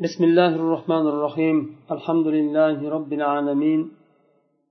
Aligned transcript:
بسم 0.00 0.24
الله 0.24 0.54
الرحمن 0.54 1.06
الرحيم. 1.06 1.76
الحمد 1.90 2.26
لله 2.26 2.90
رب 2.90 3.12
العالمين 3.12 3.90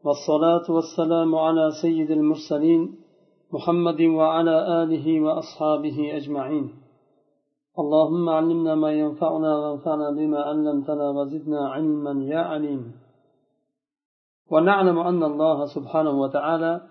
والصلاة 0.04 0.72
والسلام 0.72 1.36
على 1.36 1.72
سيد 1.82 2.12
المرسلين 2.12 2.96
محمد 3.53 4.01
وعلى 4.01 4.83
آله 4.83 5.21
وأصحابه 5.21 6.17
أجمعين. 6.17 6.66
اللهم 7.79 8.29
علمنا 8.29 8.75
ما 8.75 8.91
ينفعنا 8.91 9.57
وانفعنا 9.57 10.11
بما 10.11 10.39
علمتنا 10.39 11.10
وزدنا 11.10 11.70
علما 11.70 12.23
يا 12.23 12.39
عليم. 12.39 12.91
ونعلم 14.52 15.00
أن 15.00 15.23
الله 15.23 15.66
سبحانه 15.66 16.21
وتعالى 16.21 16.82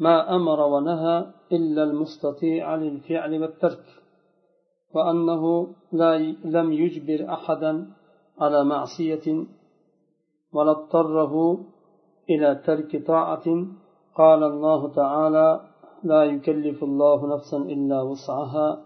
ما 0.00 0.36
أمر 0.36 0.60
ونهى 0.60 1.26
إلا 1.52 1.82
المستطيع 1.82 2.74
للفعل 2.74 3.42
والترك. 3.42 4.03
وأنه 4.94 5.66
لا 5.92 6.18
لم 6.44 6.72
يجبر 6.72 7.32
أحدا 7.32 7.90
على 8.38 8.64
معصية 8.64 9.46
ولا 10.52 10.70
اضطره 10.70 11.58
إلى 12.30 12.62
ترك 12.66 13.06
طاعة. 13.06 13.44
قال 14.16 14.42
الله 14.42 14.88
تعالى 14.88 15.60
لا 16.04 16.24
يكلف 16.24 16.84
الله 16.84 17.34
نفسا 17.34 17.56
إلا 17.56 18.02
وسعها 18.02 18.84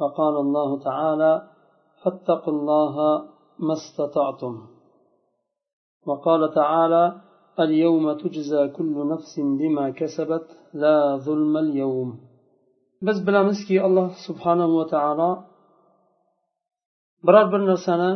وقال 0.00 0.36
الله 0.36 0.78
تعالى 0.78 1.48
فاتقوا 2.02 2.52
الله 2.54 3.24
ما 3.58 3.72
استطعتم 3.72 4.66
وقال 6.06 6.54
تعالى 6.54 7.20
اليوم 7.60 8.12
تجزى 8.12 8.68
كل 8.68 9.08
نفس 9.08 9.40
بما 9.40 9.90
كسبت 9.90 10.46
لا 10.74 11.16
ظلم 11.16 11.56
اليوم 11.56 12.20
biz 13.06 13.18
bilamizki 13.26 13.76
alloh 13.86 14.08
subhanahu 14.26 14.74
va 14.78 14.86
taolo 14.94 15.30
biror 17.26 17.46
bir 17.52 17.62
narsani 17.70 18.10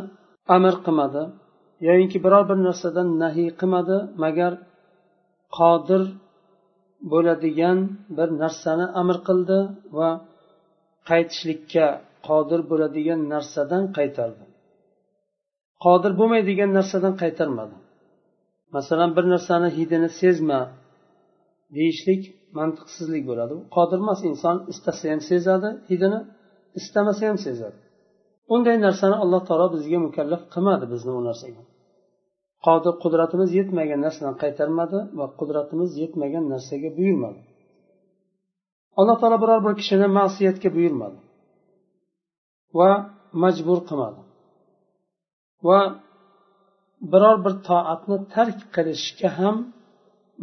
amr 0.57 0.75
qilmadi 0.87 1.23
yoyinki 1.89 2.19
biror 2.25 2.45
bir 2.51 2.59
narsadan 2.67 3.09
nahiy 3.23 3.49
qilmadi 3.61 3.97
magar 4.25 4.53
qodir 5.59 6.03
bo'ladigan 7.13 7.79
bir 8.17 8.29
narsani 8.43 8.87
amr 9.01 9.17
qildi 9.29 9.59
va 9.99 10.11
qaytishlikka 11.09 11.87
qodir 12.29 12.61
bo'ladigan 12.71 13.21
narsadan 13.33 13.85
qaytardi. 13.97 14.45
Qodir 15.85 16.13
bo'lmaydigan 16.21 16.71
narsadan 16.79 17.15
qaytarmadi. 17.23 17.77
Masalan 18.77 19.11
bir 19.17 19.25
narsani 19.35 19.69
hidini 19.79 20.11
sezma 20.21 20.61
deyishlik 21.77 22.23
mantiqsizlik 22.59 23.23
bo'ladi. 23.31 23.55
Qodir 23.77 23.99
emas 24.05 24.21
inson 24.31 24.57
istasa 24.73 25.05
ham 25.13 25.21
sezadi 25.31 25.69
hidini 25.91 26.21
istamasa 26.81 27.23
ham 27.31 27.39
sezadi. 27.47 27.79
Unday 28.55 28.77
narsani 28.87 29.17
alloh 29.25 29.43
taolo 29.49 29.67
bizga 29.75 29.99
mukallaf 30.07 30.43
qilmadi 30.55 30.85
bizni 30.93 31.13
u 31.19 31.21
narsaga. 31.29 31.63
Qodir 32.67 32.95
qudratimiz 33.03 33.51
yetmagan 33.59 34.01
narsadan 34.07 34.35
qaytarmadi 34.43 34.99
va 35.19 35.27
qudratimiz 35.39 35.91
yetmagan 36.03 36.45
narsaga 36.53 36.89
buyurmadi. 36.99 37.41
Alloh 39.01 39.17
taolo 39.21 39.37
biror 39.45 39.61
bir 39.67 39.75
kishini 39.81 40.09
ma'siyatga 40.19 40.69
buyurmadi 40.77 41.19
va 42.79 42.91
majbur 43.43 43.79
qilmadi 43.89 44.21
va 45.69 45.79
biror 47.13 47.37
bir 47.45 47.55
toatni 47.69 48.17
tark 48.35 48.59
qilishga 48.75 49.29
ham 49.39 49.57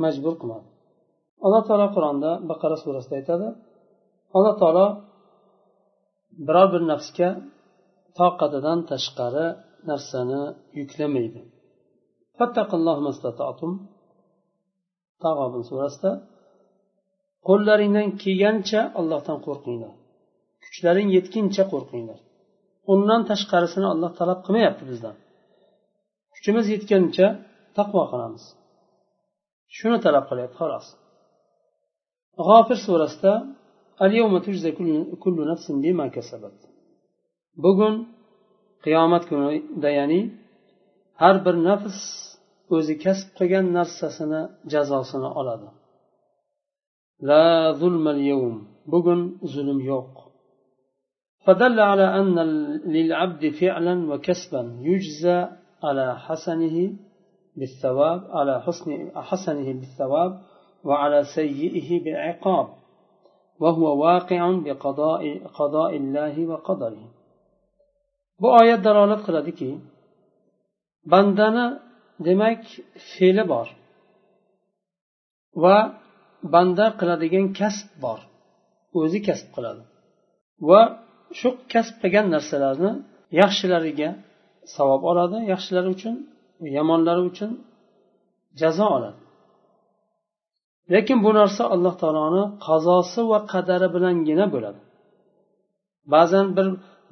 majbur 0.04 0.34
qilmadi. 0.42 0.68
Alloh 1.46 1.62
taolo 1.68 1.88
qur'onda 1.96 2.32
baqara 2.50 2.78
surasida 2.84 3.16
aytadi 3.20 3.48
alloh 4.36 4.56
taolo 4.62 4.86
biror 6.48 6.68
bir 6.74 6.84
nafsga 6.92 7.30
toqatidan 8.20 8.80
tashqari 8.92 9.48
narsani 9.90 10.42
yuklamaydi. 10.80 11.42
Tag'obin 15.24 15.64
surasida 15.70 16.12
qo'llaringdan 17.48 18.08
kelgancha 18.24 18.82
allohdan 19.00 19.38
qo'rqinglar. 19.46 19.94
Kuchlaring 20.64 21.10
yetguncha 21.18 21.64
qo'rqinglar. 21.74 22.20
Undan 22.94 23.22
tashqarisini 23.32 23.88
olloh 23.94 24.12
talab 24.20 24.40
qilmayapti 24.46 24.84
bizdan. 24.92 25.16
Kuchimiz 26.34 26.66
yetgancha 26.76 27.28
taqvo 27.78 28.04
qilamiz. 28.12 28.44
Shuni 29.78 29.98
talab 30.06 30.26
qilyapti 30.30 30.58
xolos. 30.62 30.88
G'ofir 32.48 32.78
surasida 32.86 33.34
bugun 37.64 37.96
qiyomat 38.86 39.24
kunida 39.30 39.90
ya'ni 40.00 40.22
har 41.22 41.36
bir 41.46 41.56
nafs 41.70 42.00
o'zi 42.76 42.94
kasb 43.04 43.28
qilgan 43.38 43.66
narsasini 43.78 44.42
jazosini 44.74 45.30
oladi 45.40 45.70
la 47.30 47.44
zulmal 47.82 48.22
yawm 48.32 48.56
bugun 48.94 49.22
zulm 49.54 49.80
yo'q 49.92 50.12
فدل 51.46 51.78
على 51.92 52.08
أن 52.20 52.38
للعبد 52.96 53.44
فعلا 53.62 53.94
وكسبا 54.12 54.62
يجزى 54.90 55.40
على 55.86 56.08
حسنه 56.26 56.78
بالثواب 57.60 58.22
على 58.38 58.54
حسن 58.66 58.90
حسنه 59.30 59.68
بالثواب 59.80 60.32
وعلى 60.89 61.19
سيئه 61.39 61.89
بالعقاب 62.05 62.67
وهو 63.63 63.87
واقع 64.07 64.41
بقضاء 64.65 65.23
قضاء 65.59 65.93
الله 65.97 66.35
وقدره 66.51 67.07
bu 68.41 68.49
oyat 68.61 68.81
dalolat 68.87 69.21
qiladiki 69.27 69.71
bandani 71.13 71.67
demak 72.27 72.63
fe'li 73.13 73.45
bor 73.53 73.69
va 75.63 75.77
banda 76.55 76.87
qiladigan 77.01 77.47
kasb 77.61 77.89
bor 78.05 78.21
o'zi 79.01 79.19
kasb 79.29 79.49
qiladi 79.57 79.83
va 80.69 80.81
shu 81.39 81.49
kasb 81.73 81.95
qilgan 82.03 82.27
narsalarni 82.35 82.93
yaxshilariga 83.41 84.11
savob 84.75 85.03
oladi 85.11 85.39
yaxshilari 85.53 85.89
uchun 85.97 86.15
yomonlari 86.77 87.23
uchun 87.31 87.51
jazo 88.61 88.87
oladi 88.97 89.19
Lekin 90.94 91.18
bu 91.26 91.32
narsa 91.40 91.64
alloh 91.76 91.94
taoloni 92.02 92.44
qazosi 92.68 93.22
va 93.32 93.40
qadari 93.54 93.88
bilangina 93.96 94.46
bo'ladi. 94.54 94.80
Ba'zan 96.14 96.48
bir 96.58 96.68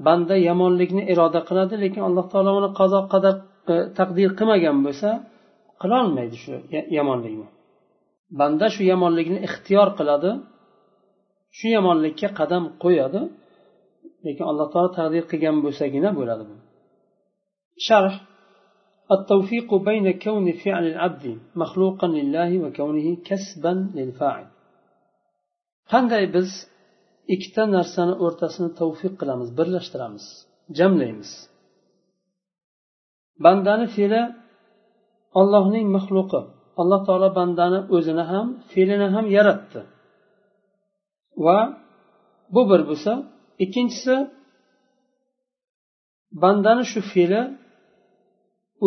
banda 0.06 0.35
yomonlikni 0.50 1.03
iroda 1.11 1.39
qiladi 1.50 1.75
lekin 1.83 2.01
alloh 2.09 2.25
taolo 2.33 2.51
uni 2.59 2.69
qazo 2.79 3.00
qadar 3.13 3.35
e, 3.73 3.75
taqdir 3.97 4.29
qilmagan 4.39 4.78
bo'lsa 4.85 5.09
qilolmaydi 5.81 6.38
shu 6.44 6.53
yomonlikni. 6.97 7.47
Banda 8.39 8.67
shu 8.75 8.81
yomonlikni 8.91 9.39
ixtiyor 9.47 9.88
qiladi 10.00 10.31
shu 11.57 11.67
yomonlikka 11.78 12.29
qadam 12.39 12.63
qo'yadi 12.83 13.22
lekin 14.25 14.45
alloh 14.51 14.67
taolo 14.73 14.89
taqdir 15.00 15.23
qilgan 15.31 15.57
bo'lsagina 15.66 16.09
bo'ladi 16.19 16.44
bu. 16.50 16.56
Sharh. 17.88 18.16
التوفيق 19.16 19.75
بين 19.75 20.06
كون 20.25 20.47
فعل 20.62 20.84
العبد 20.93 21.25
مخلوقا 21.62 22.06
لله 22.19 22.50
وكونه 22.65 23.06
كسبا 23.28 23.72
للفاعل 23.97 24.47
qanday 25.93 26.25
biz 26.37 26.50
ikkita 27.34 27.62
narsani 27.76 28.15
o'rtasini 28.25 28.71
tavfiq 28.81 29.12
qilamiz 29.21 29.49
birlashtiramiz 29.59 30.25
jamlaymiz 30.78 31.31
bandani 33.44 33.87
fe'li 33.97 34.22
ollohning 35.41 35.87
maxluqi 35.97 36.41
alloh 36.81 37.00
taolo 37.09 37.28
bandani 37.38 37.81
o'zini 37.97 38.25
ham 38.32 38.47
fe'lini 38.72 39.09
ham 39.15 39.26
yaratdi 39.37 39.81
va 41.44 41.59
bu 42.54 42.62
bir 42.71 42.81
bo'lsa 42.88 43.12
ikkinchisi 43.65 44.15
bandani 46.43 46.84
shu 46.93 47.00
fe'li 47.12 47.41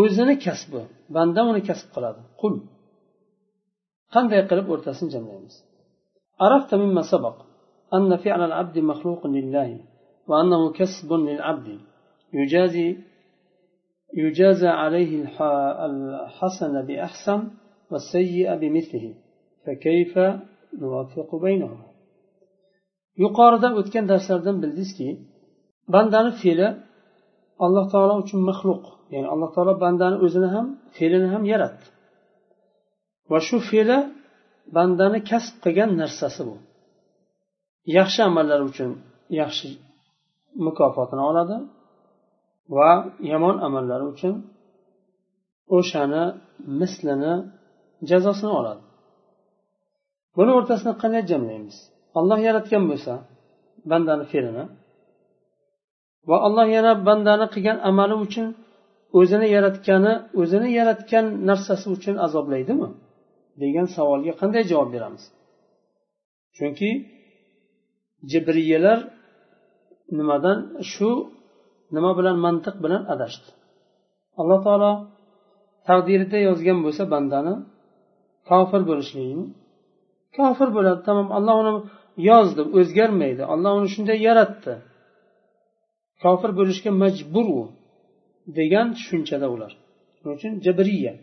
o'zini 0.00 0.34
kasbi 0.44 0.82
banda 1.14 1.40
uni 1.50 1.62
kasb 1.69 1.88
qiladi 1.94 2.20
qul 2.40 2.54
qanday 4.14 4.40
qilib 4.50 4.66
o'rtasini 4.75 5.10
jamlaymiz 5.16 5.56
عرفت 6.44 6.70
مما 6.82 7.02
سبق 7.12 7.37
أن 7.96 8.10
فعل 8.25 8.40
العبد 8.48 8.76
مخلوق 8.90 9.22
لله 9.37 9.70
وأنه 10.28 10.62
كسب 10.78 11.10
للعبد 11.12 11.69
يجازي 12.40 12.88
يجازى 14.25 14.70
عليه 14.82 15.10
الحسن 15.90 16.75
بأحسن 16.87 17.40
والسيء 17.90 18.49
بمثله 18.60 19.14
فكيف 19.64 20.14
نوفق 20.82 21.31
بينهما 21.46 21.87
yuqorida 23.22 23.69
o'tgan 23.81 24.04
darslardan 24.12 24.56
bildingizki 24.62 25.08
bandani 25.94 26.32
fe'li 26.42 26.69
alloh 27.64 27.85
taolo 27.93 28.14
uchun 28.23 28.41
maxluq 28.50 28.82
ya'ni 29.14 29.29
alloh 29.35 29.50
taolo 29.55 29.73
bandani 29.85 30.17
o'zini 30.25 30.49
ham 30.55 30.67
fe'lini 30.97 31.29
ham 31.35 31.43
yaratdi. 31.53 31.87
Va 33.31 33.38
shu 33.47 33.56
fe'li 33.70 33.99
bandani 34.76 35.19
kasb 35.31 35.55
qilgan 35.64 35.91
narsasi 36.00 36.43
bu. 36.49 36.56
Yaxshi 37.99 38.20
amallar 38.29 38.61
uchun 38.70 38.91
yaxshi 39.41 39.69
mukofotini 40.67 41.23
oladi 41.31 41.56
va 42.76 42.91
yomon 43.32 43.56
amallari 43.67 44.05
uchun 44.12 44.35
o'shani 45.76 46.23
mislini 46.81 47.35
jazosini 48.11 48.52
oladi. 48.61 48.82
Buni 50.37 50.50
o'rtasini 50.59 50.93
qanday 51.02 51.23
jamlaymiz? 51.31 51.76
Olloh 52.19 52.38
yaratgan 52.49 52.85
bo'lsa 52.91 53.12
bandani 53.91 54.25
fe'lini 54.32 54.64
va 56.28 56.37
alloh 56.46 56.67
yana 56.76 56.93
bandani 57.08 57.46
qilgan 57.55 57.78
amali 57.90 58.17
uchun 58.26 58.46
o'zini 59.19 59.46
yaratgani 59.56 60.12
o'zini 60.40 60.69
yaratgan 60.78 61.26
narsasi 61.49 61.87
uchun 61.96 62.14
azoblaydimi? 62.26 62.88
Degan 63.62 63.87
savolga 63.96 64.32
qanday 64.40 64.62
javob 64.70 64.88
beramiz? 64.94 65.25
Chunki 66.56 66.90
jibriyalar 68.31 68.99
nimadan 70.19 70.58
shu 70.93 71.11
nima 71.94 72.11
bilan 72.19 72.37
mantiq 72.44 72.76
bilan 72.84 73.02
adashdi? 73.14 73.49
Alloh 74.40 74.58
taolo 74.67 74.93
taqdirida 75.88 76.38
yozgan 76.49 76.78
bo'lsa 76.84 77.02
bandani 77.14 77.55
kofir 78.50 78.82
bo'lishligini 78.90 79.46
kofir 80.37 80.69
bo'ladi. 80.76 81.00
Tamom 81.08 81.28
alloh 81.38 81.56
uni 81.62 81.73
yozdi 82.31 82.62
o'zgarmaydi. 82.78 83.43
Alloh 83.55 83.73
uni 83.78 83.88
shunday 83.94 84.19
yaratdi. 84.28 84.73
kofir 86.24 86.51
bo'lishga 86.59 86.92
majbur 87.03 87.48
u 87.59 87.62
degan 88.59 88.88
tushunchada 88.98 89.48
ular 89.56 89.71
shuning 90.18 90.36
uchun 90.38 90.53
jabriya 90.65 91.13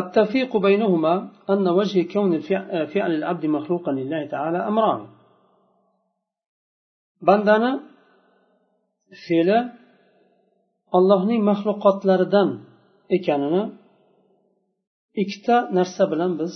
التفريق 0.00 0.56
بينهما 0.56 1.14
أن 1.52 1.68
وجه 1.68 1.98
كون 2.14 2.40
فعل 2.94 3.10
العبد 3.18 3.44
مخلوقا 3.46 3.92
لله 3.92 4.22
تعالى 4.34 4.58
أمران 4.70 5.02
bandani 7.28 7.72
fe'li 9.26 9.58
allohning 10.96 11.40
maxluqotlaridan 11.50 12.48
ekanini 13.16 13.62
ikkita 15.22 15.56
narsa 15.76 16.04
bilan 16.12 16.32
biz 16.40 16.54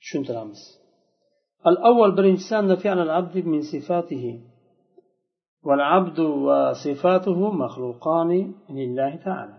tushuntiramiz 0.00 0.60
الأول 1.70 2.10
birinchisi 2.18 2.52
والعبد 5.66 6.18
وصفاته 6.46 7.38
مخلوقان 7.64 8.30
لله 8.78 9.12
تعالى 9.26 9.56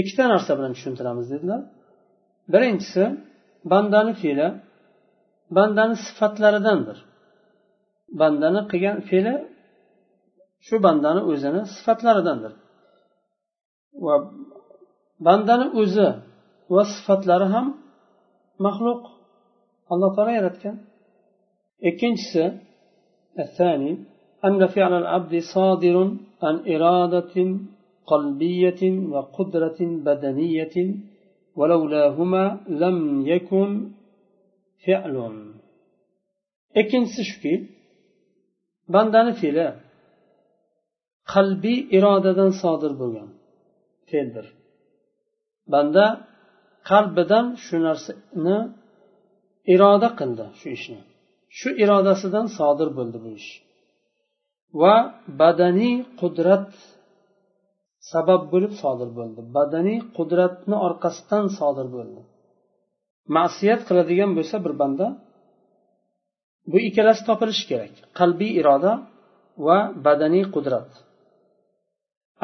ikkita 0.00 0.24
narsa 0.32 0.52
bilan 0.58 0.72
tushuntiramiz 0.76 1.26
dedilar 1.32 1.60
birinchisi 2.52 3.04
bandani 3.72 4.12
fe'li 4.22 4.48
bandani 5.56 5.94
sifatlaridandir 6.06 6.98
bandani 8.20 8.60
qilgan 8.70 8.98
fe'li 9.08 9.34
shu 10.66 10.74
bandani 10.86 11.22
o'zini 11.30 11.62
sifatlaridandir 11.76 12.52
va 14.04 14.14
bandani 15.26 15.66
o'zi 15.80 16.08
va 16.74 16.82
sifatlari 16.94 17.46
ham 17.54 17.66
maxluq 18.66 19.02
alloh 19.92 20.10
taolo 20.16 20.32
yaratgan 20.38 20.76
ikkinchisi 21.88 22.44
الثاني 23.44 23.92
أن 24.46 24.60
فعل 24.74 24.92
العبد 25.02 25.34
صادر 25.54 25.96
عن 26.46 26.56
إرادة 26.74 27.34
قلبية 28.12 28.82
وقدرة 29.12 29.80
بدنية 30.06 30.76
ولولاهما 31.58 32.44
لم 32.82 32.96
يكن 33.32 33.68
فعل 34.86 35.16
ikkinchisi 36.80 37.22
shuki 37.30 37.54
bandani 38.94 39.32
fe'li 39.42 39.66
qalbiy 41.32 41.78
irodadan 41.96 42.50
sodir 42.62 42.92
bo'lgan 43.00 43.28
fe'ldir 44.10 44.46
banda 45.72 46.04
qalbidan 46.90 47.46
shu 47.64 47.76
narsani 47.86 48.58
iroda 49.74 50.08
qildi 50.20 50.44
shu 50.60 50.66
ishni 50.76 51.00
shu 51.58 51.68
irodasidan 51.82 52.46
sodir 52.58 52.88
bo'ldi 52.98 53.18
bu 53.24 53.28
ish 53.40 53.50
va 54.80 54.96
badaniy 55.40 55.96
qudrat 56.20 56.68
sabab 58.12 58.42
bo'lib 58.52 58.72
sodir 58.82 59.08
bo'ldi 59.18 59.40
badaniy 59.56 59.98
qudratni 60.16 60.76
orqasidan 60.86 61.44
sodir 61.58 61.86
bo'ldi 61.96 62.20
ma'siyat 63.36 63.80
qiladigan 63.88 64.30
bo'lsa 64.38 64.56
bir 64.64 64.74
banda 64.80 65.06
bu 66.70 66.78
ikkalasi 66.88 67.22
topilishi 67.28 67.64
kerak 67.70 67.94
qalbiy 68.18 68.52
iroda 68.60 68.92
va 69.66 69.78
badaniy 70.06 70.44
qudrat 70.54 70.90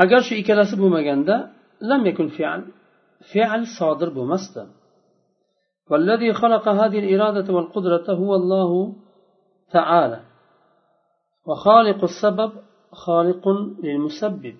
agar 0.02 0.20
shu 0.26 0.34
ikkalasi 0.42 0.74
bo'lmaganda 0.82 1.36
lam 1.90 2.02
yakun 2.10 2.28
fe'l 2.36 2.60
fe'l 3.30 3.62
sodir 3.78 4.10
bo'lmasdi 4.18 4.64
والذي 5.90 6.30
خلق 6.42 6.64
هذه 6.80 6.98
الإرادة 7.04 7.48
والقدرة 7.54 8.06
هو 8.20 8.30
الله 8.40 8.70
تعالى 9.76 10.20
وخالق 11.48 12.00
السبب 12.10 12.52
خالق 13.04 13.44
للمسبب 13.84 14.56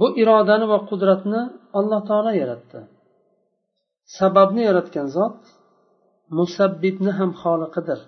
bu 0.00 0.06
irodani 0.22 0.66
va 0.72 0.78
qudratni 0.90 1.42
alloh 1.78 2.00
taolo 2.08 2.32
yaratdi 2.42 2.80
sababni 4.18 4.62
yaratgan 4.68 5.06
zot 5.16 5.40
musabbibni 6.38 7.12
ham 7.18 7.30
xoliqidir 7.42 8.00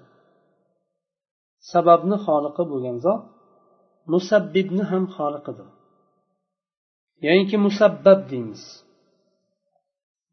sababni 1.73 2.17
xoliqi 2.27 2.63
bo'lgan 2.71 2.97
zot 3.07 3.23
musabbibni 4.15 4.85
ham 4.91 5.05
xoliqidir 5.17 5.69
ya'niki 7.27 7.57
musabbab 7.67 8.21
deymiz 8.31 8.63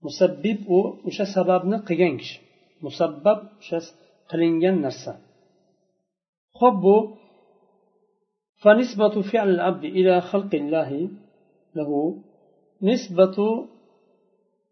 musabbib 0.05 0.59
u 0.77 0.79
o'sha 1.07 1.25
sababni 1.35 1.77
qilgan 1.87 2.13
kishi 2.21 2.37
musabbab 2.85 3.39
o'sha 3.61 3.79
qilingan 4.29 4.77
narsa 4.85 5.11
خب 6.60 6.84
فنسبة 8.62 9.22
فعل 9.32 9.48
العبد 9.48 9.84
إلى 9.84 10.20
خلق 10.20 10.54
الله 10.54 11.10
له 11.74 11.90
نسبة 12.82 13.66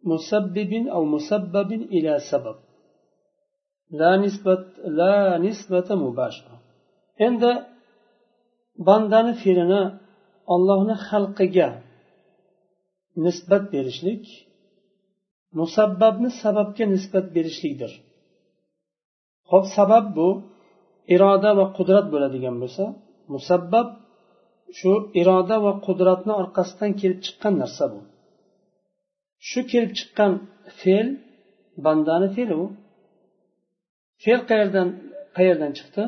مسبب 0.04 0.72
أو 0.86 1.04
مسبب 1.04 1.72
إلى 1.72 2.18
سبب. 2.30 2.56
لا 3.90 4.16
نسبة 4.16 4.64
لا 4.84 5.38
نسبة 5.38 5.94
مباشرة. 5.94 6.60
عند 7.20 7.66
بندان 8.78 9.32
فيلنا 9.32 10.00
اللهنا 10.50 10.94
خلقك 10.94 11.82
نسبة 13.16 13.58
برشلك 13.58 14.24
مسبب 15.52 16.28
سببك 16.42 16.80
نسبة 16.82 17.20
برشلك 17.20 17.78
در 17.80 17.92
خب 19.44 19.62
سبب 19.76 20.14
بو 20.14 20.51
iroda 21.14 21.50
va 21.58 21.66
qudrat 21.76 22.06
bo'ladigan 22.12 22.56
bo'lsa 22.62 22.84
musabbab 23.34 23.88
shu 24.78 24.92
iroda 25.20 25.56
va 25.64 25.72
qudratni 25.86 26.32
orqasidan 26.42 26.90
kelib 27.00 27.20
chiqqan 27.26 27.54
narsa 27.62 27.84
bu. 27.92 28.00
Shu 29.48 29.60
kelib 29.72 29.92
chiqqan 29.98 30.32
fe'l 30.80 31.08
bandani 31.84 32.28
fe'li 32.36 32.54
u. 32.64 32.66
Fe'l 34.22 34.40
qayerdan 34.50 34.88
qayerdan 35.36 35.72
chiqdi? 35.78 36.02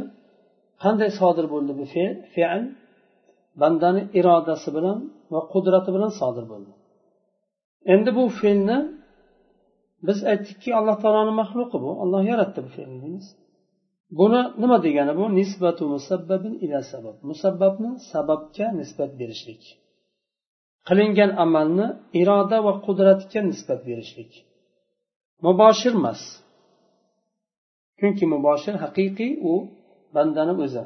Qanday 0.83 1.11
sodir 1.21 1.47
bo'ldi 1.55 1.73
bu 1.81 1.85
fe'l? 2.35 2.63
Bandani 3.63 4.03
irodasi 4.19 4.69
bilan 4.77 4.99
va 5.33 5.41
qudrati 5.53 5.91
bilan 5.97 6.13
sodir 6.21 6.45
bo'ldi. 6.53 6.73
Endi 7.95 8.11
bu 8.19 8.25
fe'lni 8.41 8.79
biz 10.07 10.19
aytdikki 10.33 10.71
alloh 10.79 10.97
taoloni 11.03 11.35
maxluqi 11.41 11.79
bu. 11.85 11.91
Olloh 12.03 12.23
yaratdi 12.31 12.61
bu 12.67 12.71
fe'lni 12.77 12.99
deymiz. 13.05 13.27
buni 14.18 14.42
nima 14.62 14.78
degani 14.86 15.14
bu 15.20 15.26
nisbatu 15.40 15.84
musabbabin 15.96 16.54
ila 16.66 16.80
sabab 16.92 17.16
musabbabni 17.30 17.92
sababga 18.12 18.68
nisbat 18.80 19.12
berishlik 19.20 19.64
qilingan 20.88 21.32
amalni 21.44 21.88
iroda 22.22 22.58
va 22.66 22.74
qudratga 22.86 23.40
nisbat 23.50 23.82
berishlik 23.90 24.32
muboshir 25.46 25.94
emas 26.02 26.22
chunki 28.00 28.26
muboshir 28.34 28.76
haqiqiy 28.84 29.32
u 29.52 29.54
bandani 30.16 30.56
o'zi 30.66 30.84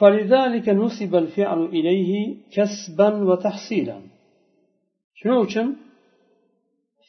فلذلك 0.00 0.66
نسب 0.82 1.12
الفعل 1.22 1.60
إليه 1.76 2.12
كسبا 2.54 3.08
وتحصيلا 3.28 3.98
shuning 5.18 5.40
uchun 5.46 5.66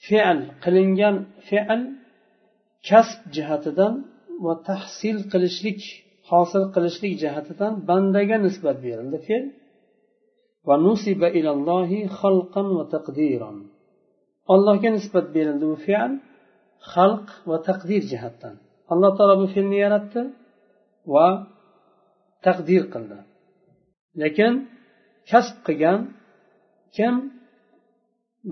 fe'l 0.05 0.39
qilingan 0.63 1.15
fe'l 1.48 1.81
kasb 2.88 3.19
jihatidan 3.36 3.93
va 4.45 4.55
tahsil 4.69 5.16
qilishlik 5.33 5.81
hosil 6.31 6.64
qilishlik 6.75 7.14
jihatidan 7.23 7.73
bandaga 7.88 8.37
nisbat 8.47 8.76
berildi 8.87 9.19
fe'l. 9.26 9.45
Va 10.69 10.75
nusiba 10.87 11.28
ilallohi 11.38 12.00
xalqan 12.21 12.69
va 12.78 12.85
taqdiran. 12.95 13.57
Allohga 14.55 14.90
nisbat 14.97 15.26
berildi 15.37 15.64
bu 15.73 15.76
fe'l 15.87 16.12
xalq 16.93 17.28
va 17.50 17.57
taqdir 17.69 18.02
jihatdan. 18.11 18.55
Alloh 18.93 19.11
taolo 19.16 19.35
bu 19.43 19.47
fe'lni 19.55 19.78
yaratdi 19.85 20.23
va 21.14 21.28
taqdir 22.47 22.83
qildi. 22.93 23.19
Lekin 24.23 24.52
kasb 25.31 25.57
qilgan 25.66 26.00
kim? 26.97 27.14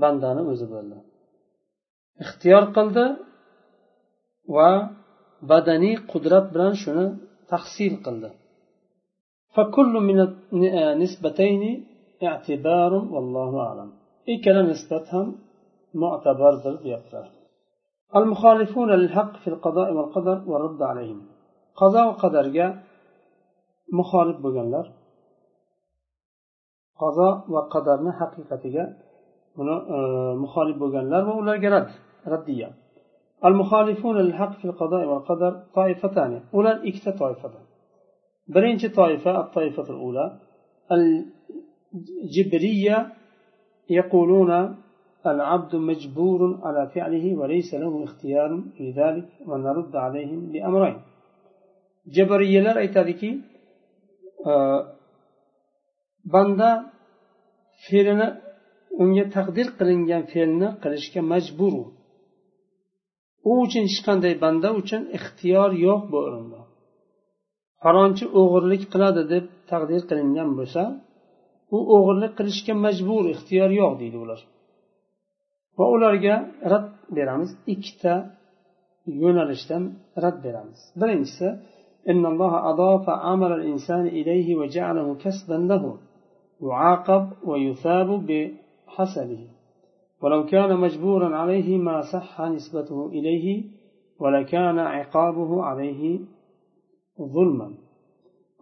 Bandani 0.03 0.43
o'zi 0.51 0.67
bo'ldi. 0.75 0.99
Ixtiyor 2.23 2.65
qildi 2.77 3.05
va 4.57 4.71
badaniy 5.51 5.97
qudrat 6.13 6.47
bilan 6.55 6.75
shuni 6.83 7.07
tahsil 7.51 7.95
qildi 8.05 8.31
ikkala 14.35 14.63
nisbat 14.73 15.05
ham 15.15 15.27
mu'tabardir 16.03 16.75
deyaptilar 16.85 17.27
المخالفون 18.21 18.91
للحق 19.01 19.33
في 19.43 19.49
القضاء 19.53 19.89
والقدر 19.97 20.39
والرد 20.51 20.81
عليهم 20.91 21.21
قضاء 21.81 22.05
وقدرga 22.11 22.67
muxolif 23.99 24.39
bo'lganlar 24.45 24.87
qazo 27.01 27.29
va 27.53 27.63
qadarni 27.75 28.13
haqiqatiga 28.21 28.85
buni 29.57 29.75
muxolif 30.43 30.77
bo'lganlar 30.83 31.21
va 31.29 31.35
ularga 31.43 31.69
rad 31.75 31.89
raddiya 32.33 32.69
المخالفون 33.45 34.17
للحق 34.19 34.53
في 34.59 34.65
القضاء 34.65 35.05
والقدر 35.07 35.63
طائفتان. 35.75 36.43
أولى 36.55 36.89
إكتا 36.89 37.11
طائفة. 37.11 37.51
برينش 38.49 38.87
طائفة 38.87 39.41
الطائفة 39.41 39.83
الأولى. 39.83 40.39
الجبرية 42.25 43.13
يقولون 43.91 44.51
العبد 45.27 45.77
مجبور 45.77 46.41
على 46.63 46.91
فعله 46.95 47.35
وليس 47.41 47.75
له 47.75 48.05
اختيار 48.05 48.63
في 48.77 48.91
ذلك 48.91 49.29
ونرد 49.47 49.97
عليهم 49.97 50.53
بأمرين 50.53 50.97
جبرية 52.07 52.75
aytadiki 52.75 53.31
banda 56.33 56.71
fe'lini 57.85 58.29
unga 59.03 59.25
taqdir 59.37 59.69
qilingan 59.79 60.23
fe'lni 60.33 60.69
qilishga 60.83 61.21
majbur 61.33 61.75
u 63.50 63.52
uchun 63.64 63.84
hech 63.90 64.00
qanday 64.08 64.34
banda 64.44 64.70
uchun 64.82 65.02
ixtiyor 65.18 65.70
yo'q 65.86 66.02
bu 66.12 66.18
o'rinda 66.26 66.60
falonchi 67.84 68.26
o'g'irlik 68.40 68.84
qiladi 68.94 69.22
deb 69.34 69.46
taqdir 69.72 70.02
qilingan 70.10 70.50
bo'lsa 70.60 70.84
u 71.76 71.78
o'g'irlik 71.96 72.34
qilishga 72.40 72.74
majbur 72.86 73.24
ixtiyor 73.34 73.70
yo'q 73.80 73.94
deydi 74.02 74.18
ular 74.24 74.40
va 75.78 75.86
ularga 75.96 76.36
rad 76.72 76.88
beramiz 77.18 77.52
ikkita 77.74 78.14
yo'nalishdan 79.24 79.84
rad 80.24 80.38
beramiz 80.46 80.80
birinchisi 81.02 81.48
إن 82.12 82.26
الله 82.26 82.54
أضاف 82.72 83.10
عمل 83.10 83.52
الإنسان 83.60 84.06
إليه 84.08 84.48
وجعله 84.56 85.08
كسبا 85.24 85.54
له 85.54 85.84
يعاقب 86.62 87.24
ويثاب 87.50 88.10
بحسبه 88.28 89.44
ولو 90.22 90.42
كان 90.54 90.72
مجبورا 90.86 91.30
عليه 91.42 91.70
ما 91.78 91.96
صح 92.14 92.42
نسبته 92.42 93.08
إليه 93.18 93.46
ولكان 94.22 94.78
عقابه 94.80 95.52
عليه 95.64 96.02
ظلما 97.36 97.70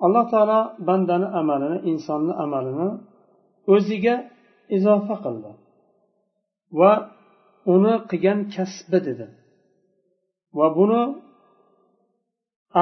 alloh 0.05 0.23
taolo 0.33 0.59
bandani 0.87 1.27
amalini 1.39 1.77
insonni 1.91 2.33
amalini 2.43 2.89
o'ziga 3.73 4.15
izofa 4.75 5.15
qildi 5.23 5.51
va 6.79 6.91
uni 7.73 7.93
qilgan 8.09 8.39
kasbi 8.53 8.99
dedi 9.07 9.27
va 10.57 10.67
buni 10.77 11.01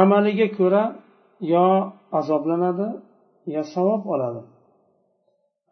amaliga 0.01 0.47
ko'ra 0.57 0.83
yo 1.53 1.67
azoblanadi 2.19 2.87
yo 3.53 3.61
savob 3.73 4.01
oladi 4.13 4.41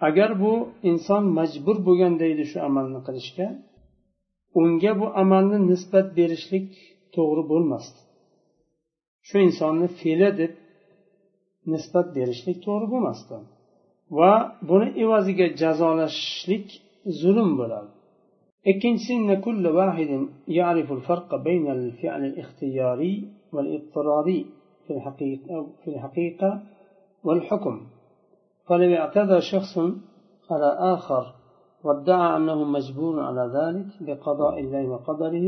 agar 0.07 0.29
bu 0.41 0.53
inson 0.91 1.23
majbur 1.37 1.77
bo'lganda 1.87 2.25
edi 2.33 2.43
shu 2.51 2.57
amalni 2.69 2.99
qilishga 3.07 3.47
unga 4.59 4.91
bu 4.99 5.05
amalni 5.23 5.57
nisbat 5.71 6.07
berishlik 6.19 6.67
to'g'ri 7.15 7.43
bo'lmasdi 7.51 7.99
shu 9.27 9.35
insonni 9.47 9.87
fe'li 9.99 10.29
deb 10.41 10.53
nisbat 11.73 12.07
berishlik 12.17 12.57
to'g'ri 12.65 12.87
bo'lmasdi 12.93 13.35
va 14.17 14.33
buni 14.69 14.87
evaziga 15.03 15.47
jazolashlik 15.61 16.67
zulm 17.21 17.51
bo'ladi 17.59 17.91
ikkinchisi 18.71 19.13
إن 19.19 19.41
كل 19.45 19.63
واحد 19.67 20.27
يعرف 20.47 20.87
الفرق 20.97 21.29
بين 21.47 21.65
الفعل 21.77 22.21
الاختياري 22.25 23.13
والاضطراري 23.53 24.39
في 24.87 24.93
الحقيقة, 24.93 25.67
في 25.81 25.87
الحقيقة 25.93 26.63
والحكم 27.25 27.75
فلو 28.68 28.94
اعتدى 28.94 29.40
شخص 29.52 29.78
على 30.50 30.70
آخر 30.94 31.24
وادعى 31.84 32.36
أنه 32.36 32.64
مجبور 32.64 33.20
على 33.20 33.44
ذلك 33.58 33.88
بقضاء 34.06 34.54
الله 34.60 34.88
وقدره 34.92 35.46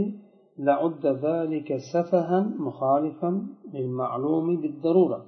لعد 0.59 1.07
ذلك 1.07 1.69
سفها 1.93 2.41
مخالفا 2.67 3.31
للمعلوم 3.75 4.47
بالضرورة 4.61 5.21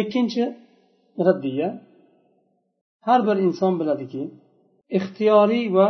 ikkinchi 0.00 0.44
raddiya 1.26 1.68
har 3.06 3.20
bir 3.26 3.36
inson 3.46 3.72
biladiki 3.80 4.22
ixtiyoriy 4.98 5.66
va 5.76 5.88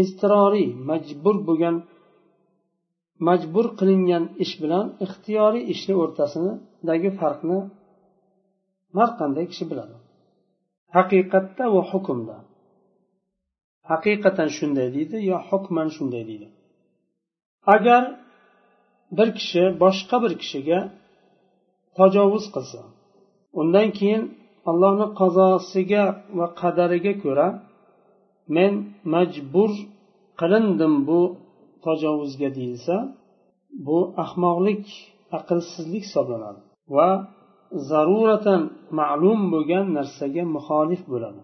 iztiroriy 0.00 0.68
majbur 0.90 1.36
bo'lgan 1.48 1.76
majbur 3.28 3.66
qilingan 3.78 4.24
ish 4.44 4.54
bilan 4.62 4.86
ixtiyoriy 5.04 5.64
ishni 5.74 5.94
o'rtasidagi 6.02 7.10
farqni 7.20 7.58
har 9.00 9.10
qanday 9.20 9.46
kishi 9.52 9.64
biladi. 9.70 9.96
Haqiqatda 10.96 11.64
va 11.74 11.82
hukmda. 11.90 12.36
Haqiqatan 13.90 14.48
shunday 14.58 14.88
deydi 14.96 15.16
yo 15.30 15.36
hukman 15.48 15.88
shunday 15.96 16.22
deydi. 16.30 16.48
Agar 17.74 18.02
bir 19.16 19.28
kishi 19.38 19.62
boshqa 19.82 20.16
bir 20.24 20.32
kishiga 20.42 20.78
tajovuz 21.98 22.46
qilsa 22.54 22.80
undan 23.60 23.88
keyin 23.98 24.22
allohni 24.70 25.06
qazosiga 25.20 26.04
va 26.38 26.46
qadariga 26.60 27.14
ko'ra 27.22 27.48
men 28.56 28.72
majbur 29.14 29.72
qilindim 30.40 30.94
bu 31.08 31.20
tajovuzga 31.86 32.48
deyilsa 32.58 32.96
bu 33.86 33.98
ahmoqlik 34.24 34.84
aqlsizlik 35.38 36.02
hisoblanadi 36.08 36.60
va 36.96 37.08
zaruratan 37.90 38.62
ma'lum 39.00 39.40
bo'lgan 39.52 39.86
narsaga 39.96 40.42
muxolif 40.56 41.02
bo'ladi. 41.12 41.42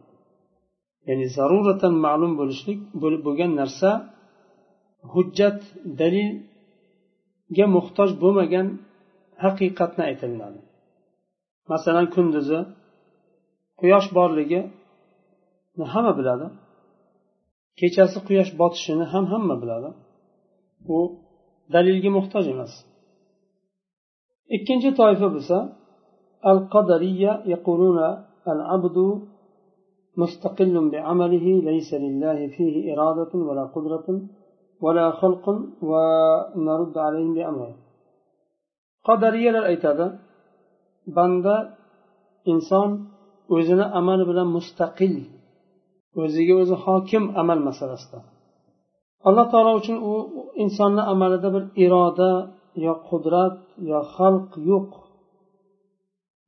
Ya'ni 1.09 1.27
zaruratan 1.37 1.95
ma'lum 2.07 2.33
bo'lishlik 2.41 2.79
bo'lgan 3.27 3.53
narsa 3.61 3.91
hujjat 5.12 5.59
dalilga 6.01 7.67
muhtoj 7.77 8.11
bo'lmagan 8.23 8.67
haqiqatni 9.45 10.03
aytilinadi 10.11 10.61
masalan 11.73 12.07
kunduzi 12.15 12.59
quyosh 13.81 14.09
borligi 14.19 14.61
hamma 15.93 16.12
biladi. 16.19 16.47
Kechasi 17.81 18.19
quyosh 18.29 18.51
botishini 18.61 19.05
ham 19.12 19.25
hamma 19.33 19.57
biladi. 19.62 19.91
U 20.95 20.99
dalilga 21.75 22.11
muhtoj 22.19 22.45
emas. 22.55 22.73
Ikkinchi 24.57 24.91
toifa 25.01 25.29
bo'lsa 25.35 25.57
القدرية 26.47 27.43
يقولون 27.47 27.99
العبد 28.49 29.23
مستقل 30.17 30.91
بعمله 30.91 31.47
ليس 31.71 31.95
لله 31.95 32.47
فيه 32.47 32.95
إرادة 32.95 33.39
ولا 33.39 33.65
قدرة 33.65 34.21
ولا 34.81 35.11
خلق 35.11 35.49
ونرد 35.83 36.99
عليهم 36.99 37.35
بأمره. 37.35 37.75
قدرية 39.05 39.51
الأيتادة 39.51 40.19
بند 41.07 41.47
إنسان 42.49 43.05
وزن 43.49 43.81
أمل 43.81 44.25
بلا 44.25 44.45
مستقل. 44.45 45.23
وزي 46.17 46.53
وزن 46.53 46.77
حاكم 46.77 47.37
أمل 47.41 47.59
مثلا 47.69 47.97
الله 49.27 49.45
taolo 49.51 49.75
uchun 49.81 49.97
u 50.03 50.13
insonni 50.57 51.01
amalida 51.01 51.49
bir 51.55 51.65
يا 51.77 52.49
yo 52.85 52.95
qudrat 53.11 53.59
yo 53.91 54.01
xalq 54.17 54.51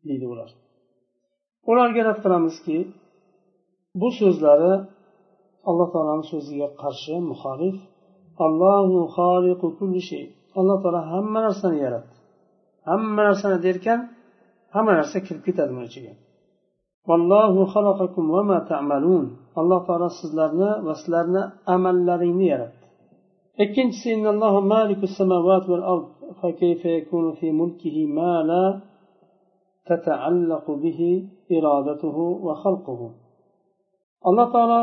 deydi 0.09 0.27
ular. 0.33 0.51
Ularga 1.71 2.03
rad 2.09 2.19
qilamizki 2.25 2.79
bu 4.01 4.09
so'zlari 4.19 4.73
alloh 5.69 5.89
taoloni 5.95 6.25
so'ziga 6.33 6.69
qarshi 6.83 7.15
muxolif 7.31 7.77
alloh 10.61 10.79
taolo 10.83 11.01
hamma 11.13 11.39
narsani 11.47 11.79
yaratdi. 11.85 12.15
Hamma 12.89 13.21
narsani 13.29 13.59
derkan 13.67 14.01
hamma 14.75 14.93
narsa 14.99 15.19
kirib 15.27 15.43
ketadi 15.47 15.73
buni 15.77 15.87
ichiga. 15.91 16.13
Va 17.09 17.17
ma 18.51 18.59
ta'malun 18.71 19.25
alloh 19.61 19.81
taolo 19.87 20.09
sizlarni 20.21 20.71
va 20.87 20.95
sizlarni 21.01 21.43
amallaringni 21.75 22.47
yaratdi. 22.53 22.85
Ikkinchisi 23.65 24.09
innallohu 24.17 24.59
samawati 25.19 25.67
val 25.73 25.85
ard 25.93 26.07
fa 26.41 26.49
kayfa 26.61 26.89
yakunu 26.97 27.31
fi 27.39 27.47
mulkihi 27.61 28.03
تتعلق 29.90 30.66
به 30.84 31.00
إرادته 31.56 32.18
وخلقه 32.46 33.02
alloh 34.28 34.48
taolo 34.56 34.82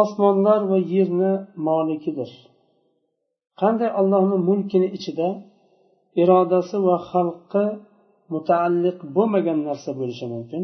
osmonlar 0.00 0.60
va 0.70 0.78
yerni 0.94 1.32
molikidir 1.68 2.30
qanday 3.60 3.90
allohni 4.00 4.36
mulkini 4.48 4.88
ichida 4.98 5.28
irodasi 6.22 6.76
va 6.86 6.96
xalqi 7.10 7.64
mutaalliq 8.34 8.98
bo'lmagan 9.16 9.58
narsa 9.68 9.90
bo'lishi 10.00 10.26
mumkin 10.34 10.62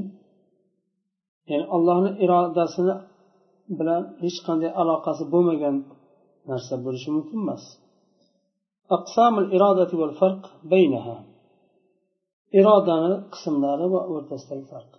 ya'ni 1.50 1.66
allohni 1.76 2.11
irodasini 2.25 2.94
bilan 3.78 4.02
hech 4.25 4.38
qanday 4.46 4.70
aloqasi 4.82 5.25
bo'lmagan 5.32 5.76
narsa 6.50 6.75
bo'lishi 6.84 7.08
mumkin 7.16 7.37
emas 7.44 7.64
irodani 12.60 13.12
qismlari 13.34 13.86
va 13.94 14.01
o'rtasidagi 14.13 14.65
farq 14.72 14.91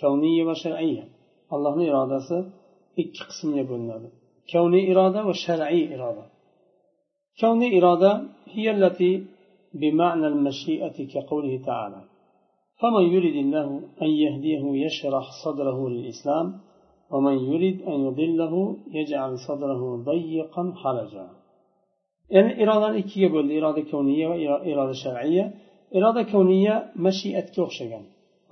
kavniya 0.00 0.44
va 0.48 0.54
shar'iyya 0.62 1.04
allohni 1.54 1.84
irodasi 1.90 2.38
ikki 3.02 3.22
qismga 3.30 3.64
bo'linadi 3.70 4.08
kavniy 4.52 4.84
iroda 4.92 5.20
va 5.28 5.34
shar'iy 5.44 5.84
iroda 5.94 6.24
kavniy 7.40 7.70
iroda 7.80 8.12
هي 8.56 8.70
التي 8.70 9.12
بمعنى 9.74 10.26
المشيئة 10.26 10.96
كقوله 11.12 11.62
تعالى 11.66 12.00
فمن 12.80 13.02
يريد 13.14 13.36
الله 13.44 13.82
أن 14.02 14.10
يهديه 14.24 14.64
يشرح 14.86 15.26
صدره 15.44 15.88
للإسلام 15.88 16.46
ومن 17.10 17.36
يريد 17.50 17.82
أن 17.82 17.96
يضله 18.06 18.76
يجعل 18.90 19.38
صدره 19.48 19.82
ضيقا 19.96 20.72
حرجا 20.76 21.26
ya'ni 22.34 22.52
irodani 22.62 22.96
ikkiga 23.02 23.28
bo'ldi. 23.36 23.52
Iroda 23.60 23.82
koniya 23.92 24.26
va 24.30 24.36
iroda 24.72 24.94
shar'iya 25.04 25.44
iroda 25.98 26.22
koniya 26.32 26.74
mashiatga 27.06 27.60
o'xshagan. 27.66 28.04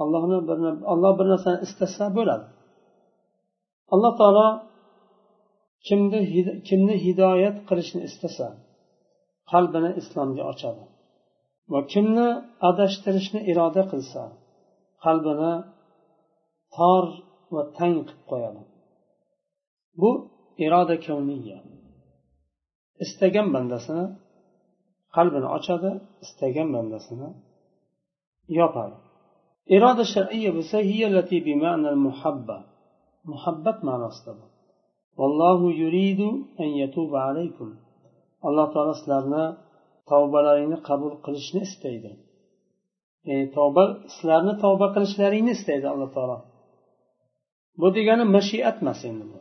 Allohni 0.03 0.39
bir 0.49 0.59
alloh 0.93 1.13
bir 1.19 1.27
narsani 1.33 1.59
istasa 1.67 2.05
bo'ladi. 2.19 2.47
Alloh 3.95 4.13
taolo 4.21 4.49
kimni 5.89 6.21
kimni 6.69 6.95
hidoyat 7.05 7.57
qilishni 7.69 8.01
istasa 8.09 8.47
qalbini 9.53 9.91
islomga 10.01 10.45
ochadi. 10.53 10.85
Va 11.73 11.81
kimni 11.93 12.29
adashtirishni 12.69 13.41
iroda 13.51 13.83
qilsa 13.93 14.23
qalbini 15.05 15.55
tor 16.77 17.05
va 17.55 17.63
tang 17.79 17.95
qilib 18.09 18.23
qo'yadi. 18.31 18.63
Bu 20.01 20.11
iroda 20.65 20.97
kavniya 21.07 21.59
istagan 23.05 23.49
bandasini 23.55 24.05
qalbini 25.17 25.49
ochadi 25.57 25.91
istagan 26.25 26.69
bandasini 26.77 27.29
yopadi. 28.59 28.97
Iroda 29.77 30.05
shar'iya 30.15 30.51
bo'lsa 30.57 30.79
muhabba. 32.07 32.59
Muhabbat 33.31 33.79
ma'nosida 33.89 34.33
bu. 34.39 34.47
Vallohu 35.21 35.69
yuridu 35.83 36.29
an 36.63 36.69
yatuba 36.83 37.19
alaykum. 37.31 37.71
Alloh 38.47 38.67
taolo 38.75 38.93
sizlarni 39.01 39.45
tavbalaringni 40.11 40.79
qabul 40.89 41.13
qilishni 41.25 41.61
istaydi. 41.69 42.11
Ya'ni 43.29 43.47
tavba 43.57 43.85
sizlarni 44.15 44.55
tavba 44.63 44.87
qilishlaringni 44.95 45.53
istaydi 45.59 45.87
alloh 45.93 46.11
taolo. 46.17 46.39
Bu 47.81 47.87
degani 47.97 48.25
mashiat 48.37 48.77
emas 48.83 49.01
endi 49.11 49.25
bu. 49.33 49.39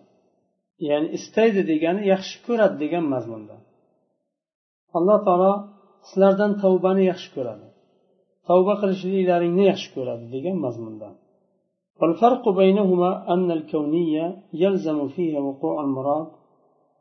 ya'ni 0.89 1.09
istaydi 1.19 1.61
degani 1.71 2.03
yaxshi 2.13 2.37
ko'radi 2.47 2.77
degan 2.85 3.05
mazmunda 3.15 3.57
alloh 4.97 5.19
taolo 5.27 5.53
sizlardan 6.09 6.53
tavbani 6.63 7.03
yaxshi 7.11 7.29
ko'radi 7.37 7.67
tavba 8.49 8.75
qilishliklaringni 8.81 9.65
yaxshi 9.73 9.89
ko'radi 9.97 10.25
degan 10.35 10.57
mazmunda 10.67 11.11
والفرق 12.01 12.45
بينهما 12.61 13.11
أن 13.35 13.49
الكونية 13.59 14.27
يلزم 14.65 15.09
فيها 15.09 15.41
وقوع 15.47 15.77
المراد 15.87 16.29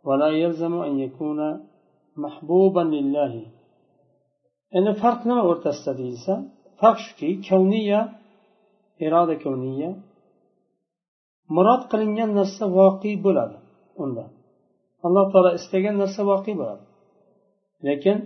ولا 0.08 0.30
يلزم 0.44 0.74
أن 0.88 0.94
يكون 1.06 1.40
محبوبا 2.24 2.84
لله 2.96 3.34
endi 4.78 4.92
farq 5.02 5.22
nima 5.30 5.44
o'rtasida 5.52 5.92
deyilsa 6.00 6.34
farq 6.80 7.00
shuki 7.06 7.30
kavniya 7.48 8.00
iroda 9.06 9.36
kavniya 9.44 9.92
murod 11.56 11.84
qilingan 11.92 12.32
narsa 12.40 12.64
voqe 12.78 13.12
bo'ladi 13.26 13.58
Unda. 14.03 14.25
Alloh 15.07 15.27
taolo 15.33 15.51
istagan 15.59 15.95
narsa 16.03 16.23
voqe 16.31 16.53
bo'ladi. 16.61 16.85
Lekin 17.87 18.17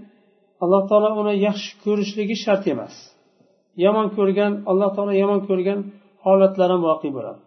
alloh 0.65 0.83
taolo 0.91 1.11
uni 1.21 1.35
yaxshi 1.47 1.71
ko'rishligi 1.85 2.37
shart 2.45 2.65
emas. 2.75 2.95
Yomon 3.85 4.07
ko'rgan 4.17 4.53
alloh 4.71 4.91
taolo 4.97 5.13
yomon 5.23 5.41
ko'rgan 5.49 5.81
holatlar 6.25 6.69
ham 6.75 6.83
voqe 6.91 7.09
bo'ladi. 7.17 7.41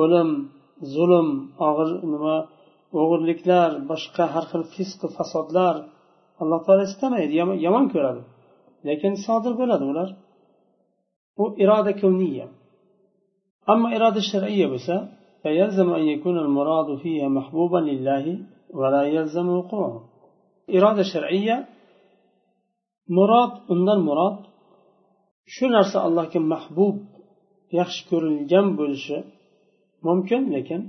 O'lim 0.00 0.30
zulm 0.94 1.28
og'ir 1.68 1.90
nima 2.12 2.36
o'g'irliklar 3.00 3.70
boshqa 3.90 4.24
har 4.34 4.44
xil 4.50 4.62
fisqu 4.74 5.06
fasodlar 5.16 5.74
alloh 6.42 6.60
taolo 6.66 6.82
istamaydi 6.90 7.34
yomon 7.66 7.86
ko'radi. 7.94 8.22
Lekin 8.88 9.12
sodir 9.26 9.52
bo'ladi 9.60 9.84
ular. 9.92 10.08
Bu 11.36 11.44
iroda 11.64 11.92
kuniya 12.02 12.46
ammo 13.72 13.88
iroda 13.96 14.20
shar'iya 14.30 14.66
bo'lsa 14.72 14.94
فيلزم 15.43 15.89
أن 15.99 16.03
يكون 16.13 16.37
المراد 16.37 16.97
فيها 16.97 17.27
محبوبا 17.27 17.77
لله 17.77 18.25
ولا 18.79 19.03
يلزم 19.03 19.47
وقوعه 19.57 20.01
إرادة 20.75 21.03
شرعية 21.13 21.57
مراد 23.17 23.51
undan 23.73 23.99
murod 24.07 24.37
shu 25.53 25.65
narsa 25.75 25.97
allohga 26.07 26.39
mahbub 26.53 26.95
yaxshi 27.79 28.01
ko'rilgan 28.09 28.67
bo'lishi 28.79 29.17
mumkin 30.07 30.41
lekin 30.55 30.81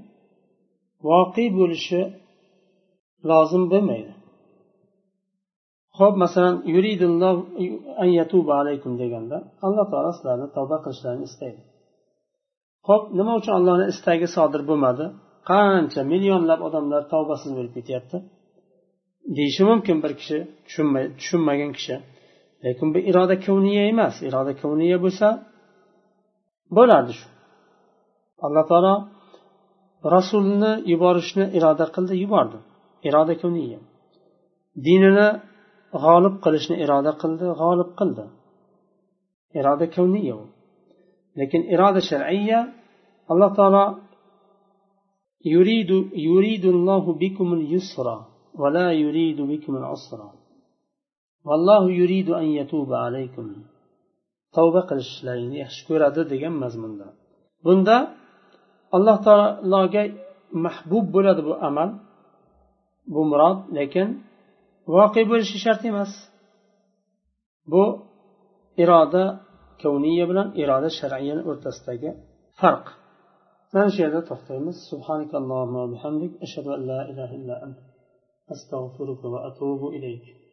voqe 1.09 1.45
bo'lishi 1.59 2.01
lozim 3.31 3.65
bo'lmaydi 3.73 4.13
ho'p 5.99 6.15
masalan 6.25 6.57
alaykum 8.63 8.93
deganda 9.03 9.37
alloh 9.67 9.85
taolo 9.93 10.11
sizlarni 10.17 10.49
tavba 10.57 10.77
qilishlarini 10.85 11.27
istaydi 11.31 11.61
ho'p 12.88 13.04
nima 13.18 13.34
uchun 13.40 13.54
allohni 13.60 13.86
istagi 13.94 14.28
sodir 14.36 14.62
bo'lmadi? 14.70 15.06
Qancha 15.52 16.02
millionlab 16.12 16.60
odamlar 16.68 17.02
tavbasiz 17.14 17.52
bo'lib 17.58 17.74
ketyapti? 17.78 18.18
Deyishi 19.38 19.64
mumkin 19.72 19.98
bir 20.04 20.12
kishi 20.20 20.38
tushunmagan 21.18 21.72
kishi. 21.78 21.96
Lekin 22.66 22.88
bu 22.94 23.00
iroda 23.10 23.36
kavniya 23.46 23.84
emas. 23.94 24.16
Iroda 24.30 24.54
kavniya 24.62 24.98
bo'lsa 25.06 25.28
bo'lardi 26.78 27.14
shu. 27.20 27.28
Alloh 28.46 28.66
taolo 28.72 28.96
rasulni 30.16 30.72
yuborishni 30.92 31.46
iroda 31.58 31.86
qildi 31.96 32.14
yubordi. 32.24 32.58
Iroda 33.08 33.34
kuniya 33.42 33.80
dinini 34.86 35.28
g'olib 36.04 36.36
qilishni 36.44 36.76
iroda 36.86 37.12
qildi 37.22 37.46
g'olib 37.62 37.90
qildi. 38.00 38.26
Iroda 39.60 39.86
kavniya 39.96 40.36
u. 40.42 40.46
لكن 41.38 41.74
إرادة 41.74 42.00
شرعية 42.10 42.74
الله 43.32 43.54
تعالى 43.56 43.98
يريد 45.46 45.92
يريد 46.14 46.66
الله 46.66 47.14
بكم 47.14 47.54
اليسر 47.54 48.26
ولا 48.54 48.92
يريد 48.92 49.42
بكم 49.42 49.76
العسر 49.76 50.32
والله 51.46 51.92
يريد 51.92 52.30
أن 52.30 52.44
يتوب 52.44 52.94
عليكم 52.94 53.56
توبة 54.54 54.82
قلش 54.82 55.24
لين 55.24 55.54
يشكر 55.54 56.10
دجم 56.10 56.60
مزمن 56.60 56.98
دا 56.98 57.14
بندا 57.66 58.08
الله 58.94 59.16
تعالى 59.26 59.48
لاقى 59.64 60.12
محبوب 60.54 61.12
بلد 61.12 61.40
بو 61.44 61.54
أمل 61.54 62.00
بو 63.08 63.24
مراد 63.24 63.58
لكن 63.72 64.18
واقع 64.88 65.24
بلش 65.24 65.50
شرط 65.64 65.86
مس 65.86 66.14
بو 67.68 68.00
إرادة 68.80 69.45
كونية 69.82 70.26
بلا 70.26 70.54
إرادة 70.66 70.88
شرعية 71.02 71.34
ورتستك 71.34 72.16
فرق 72.62 72.86
من 73.76 73.90
شهادة 73.90 74.20
تختمس 74.20 74.76
سبحانك 74.92 75.36
اللهم 75.36 75.76
وبحمدك 75.76 76.42
أشهد 76.42 76.68
أن 76.68 76.88
لا 76.88 77.02
إله 77.10 77.36
إلا 77.36 77.64
أنت 77.64 77.78
أستغفرك 78.52 79.26
وأتوب 79.26 79.88
إليك 79.94 80.36